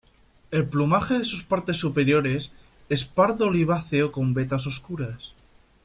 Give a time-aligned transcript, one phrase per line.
[0.49, 2.51] El plumaje de sus partes superiores
[2.89, 5.25] es pardo oliváceo con vetas oscuras.